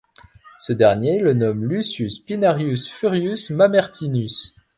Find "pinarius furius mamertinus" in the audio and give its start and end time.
2.21-4.55